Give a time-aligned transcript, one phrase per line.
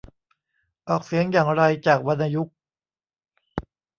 [0.89, 2.55] ออกเสียงอย่างไรจากวรรณยุกต์